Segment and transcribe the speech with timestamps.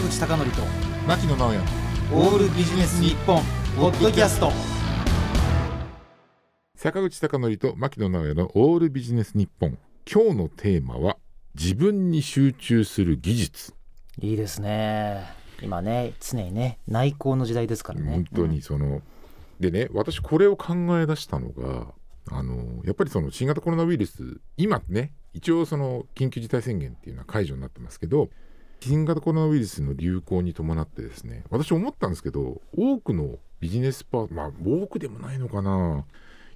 [0.00, 0.62] 坂口孝則と
[1.06, 1.58] 牧野直哉。
[2.14, 3.42] オールビジネス日本
[3.76, 4.50] ポッドキャスト。
[6.74, 9.76] 坂口孝則と牧野直哉のオールビジネス日本。
[10.10, 11.18] 今日のテーマは
[11.54, 13.74] 自分に集中する技術。
[14.18, 15.26] いいですね。
[15.60, 18.10] 今ね常にね内向の時代ですからね。
[18.10, 19.02] 本当にその、
[19.58, 21.88] でね私これを考え出したのが
[22.30, 28.30] あのやっぱりその新型コロナウイルス今ね一応その緊急事態宣言っていうのは解除になってますけど
[28.80, 36.04] 新型コロナウイルスの流行に伴ってですね私思ったんですけど多くのビジネスパーまあ多くでもないのかな。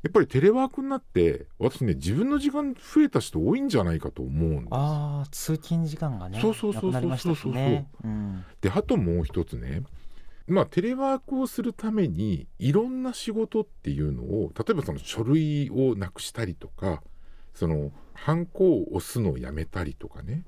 [0.02, 4.68] やっぱりテレワークになって私ね自分の時間増えた人多いんじゃないかと思うんです。
[4.72, 6.90] ああ通勤時間がねそうそうそうそう。
[6.90, 7.88] なくなりましたしね。
[8.04, 8.44] うん。
[8.60, 9.82] であともう一つね
[10.46, 17.02] まあテレワークをするためにいろんな仕事っていうのを例えばその書類をなくしたりとか
[17.54, 20.44] そのハンコを押すのをやめたりとかね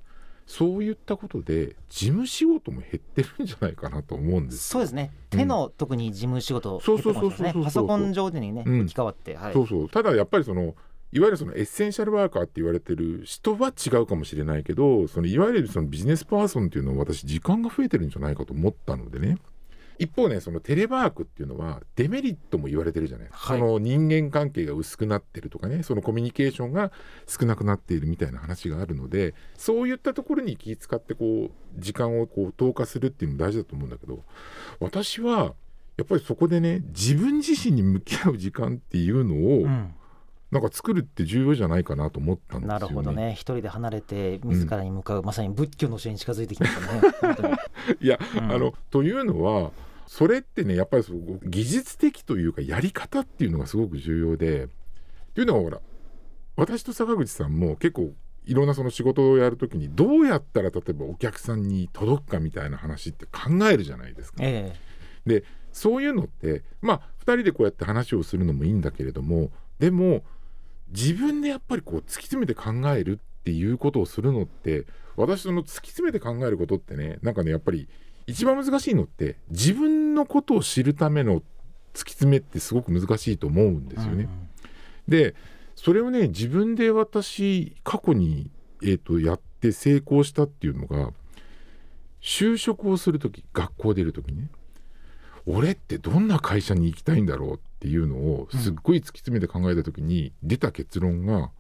[0.47, 5.13] そういったことで事務仕事も減ってるんじゃないかなと思うんですそうですね。
[5.31, 7.53] 手の、特に事務仕事減ってますね。
[7.65, 8.81] パソコン上でにねうん。
[8.83, 9.53] 置き換わって、はい。
[9.53, 9.89] そうそう。
[9.89, 10.77] ただやっぱりその
[11.13, 19.39] いわゆるそのエッセンシャルワーカーって言われてる人は違うかもしれないけどそのいわゆるそのビジネスパーソンっていうのは私時間が増えてるんじゃないかと思ったのでね
[19.99, 23.59] 一方ねそのテレワークっていうのはデメリットも言われてるじゃない、はい。
[23.59, 26.93] その人間関係が薄くなってるとかねそのコミュニケーションが
[27.27, 34.25] 少なくなっているみたいな話があるのでそういったところに気遣ってこう時間をこう投下するっていうのも大事だと思うんだけど
[34.81, 35.55] 私は
[35.97, 39.95] やっぱりそこでね自分自身に向き合う時間っていうのを、うん
[40.51, 42.81] なんか作るって重要じゃないかなと思ったんですよね。
[42.81, 43.33] なるほどね。
[43.33, 46.75] 一人で離れて自らに向かう、まさに仏教の教えに近づいてきまし
[47.37, 47.57] たね。
[48.01, 48.53] いや、うん。
[48.53, 49.73] あのというのは
[50.07, 51.05] それってねやっぱり
[51.45, 54.69] 技術的というかやり方っていうのがすごく重要でっ
[55.35, 55.81] ていうのはほら
[56.57, 58.13] 私と坂口さんも結構
[58.45, 64.39] いろんなその仕事をやるときにどうやったら例えばお客さんに届くかみたいな話って考えるじゃないですか。
[64.43, 64.73] え
[65.73, 70.25] そういうのってまあ2人でこうやって話をするのもいいんだけれどもでも
[70.89, 74.87] 自分でやっぱりこう突き詰めて考えるっていうことをするのって
[75.17, 77.89] 私その突き詰めて考えることってねなんかねやっぱり
[78.27, 81.43] 一番難しいのって自分のことを知るための
[81.95, 84.25] 突き詰めってすごく難しいと思うんでえすよね。
[84.25, 84.47] うん
[85.09, 85.35] で
[85.75, 88.51] それをね自分で私過去に、
[88.83, 91.13] えー、とやって成功したっていうのが
[92.21, 94.49] 就職をする時学校出る時ね
[95.47, 101.51] 俺ってどんな会社に行きたいんだろうっていうのをすっごい突き詰めて考えた時に出た結論が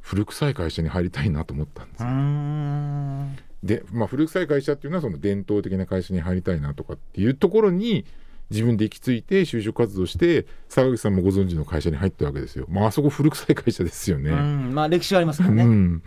[0.00, 8.04] 古臭い会社に入りたいなと思ったんですで、まあ、古臭い会社っていうのはその伝統的な会社に入りたいなとかっていうところに
[8.50, 12.66] 自分で行き着いて就職活動して坂口さんもご存知の会社に入ったわけですよ。
[12.68, 14.30] まああそこ古臭い会社ですよね。
[14.30, 14.74] うん。
[14.74, 16.02] まあ歴史はありますからね、うん、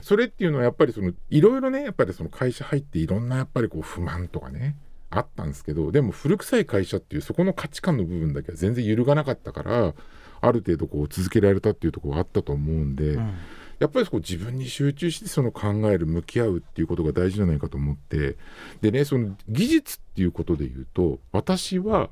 [0.00, 4.76] それっていうのはやっぱりそのいろいろねやっぱりその会社入っていろんなやっぱりこう不満とかね
[5.18, 9.94] あったんですけどでも古臭い会社っていうそこの価値観の部分だけは全然揺るがなかったから
[10.40, 13.34] ある程度こう続けられたっていうところがあったと思うんで、うん
[13.82, 18.36] やっぱりこう自分に集中してその考える向き合うっていうことが大事じゃないかと思って
[18.80, 22.08] でねその技術っていうことで言うと私は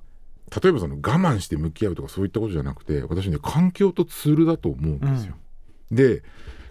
[0.63, 5.37] 例えばその我慢して向き合うとかそういったことじゃなくて私ね環境とツールだと思うんですよ。
[5.93, 6.25] で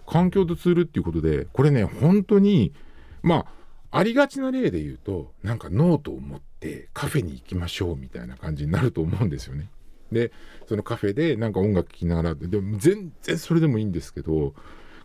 [0.06, 2.74] 環境とツールっていうことでこれね本当に
[3.22, 3.46] まあ
[3.90, 9.70] ありがちな例で言うとなんかノートを持ってカフェに行きましょうみたいな感じになると思うんですよね。
[10.12, 10.32] で
[10.68, 14.54] そのカフェでなんか音楽聴きながらでも全然それでもいいんですけど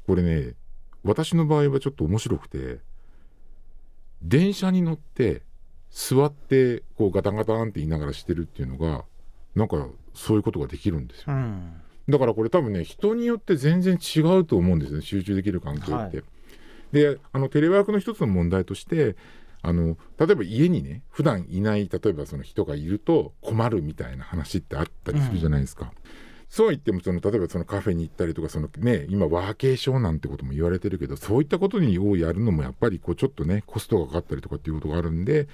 [0.07, 0.53] これね
[1.03, 2.79] 私の場合はちょっと面白くて
[4.21, 5.43] 電車に乗って
[5.91, 9.05] 座ってこうガタンガタンって言いながらしてるっていうのが
[9.55, 11.25] なんかそういうことができるんですよ。
[11.29, 11.73] うん
[12.07, 16.23] だからこれ多分ね人によって全然違うと思うんですよね集中できる環境って。
[16.95, 19.17] であのテレワークの一つの問題として
[19.61, 25.91] あの例えば家にね普段いない例えばその人がいると困るみたいな話ってあったりするじゃないですか。
[26.47, 35.49] そうは言ってもその例えばそのカフェに行ったりとかそのね今ワーケーションなんてことも言われてるけどそういったことにをやるのもやっぱりこうちょっとねコストがかかったりとかっていうことがあるんで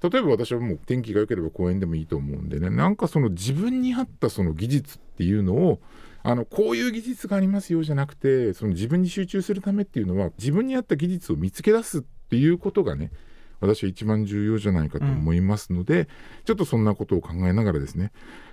[0.00, 5.80] 例えば私はもう天気が良ければ公園でもいいと思うんでねなんかその自分に合ったその技術っていうのを
[6.26, 13.12] あのこういう技術がありますよじゃなくてその自分に集中するためっていうのは自分に合った技術を見つけ出すっていうことがね
[13.60, 16.08] 私は一番重要じゃないかと思いますので、
[16.44, 18.10] ちょっとそんなことを考えながらですね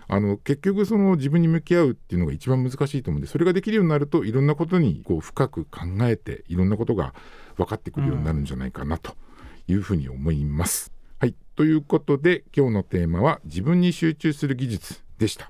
[0.07, 7.13] あの結局その自分に向き合うっていうのが一番難しいと思うんでそれができるようになるといろんなことにこう深く考えていろんなことが
[7.55, 9.15] 分かってくるようになるんじゃないかなと
[9.67, 10.91] いうふうに思います。
[11.19, 15.49] はいということで今日のテーマは自分に集中する技術でした。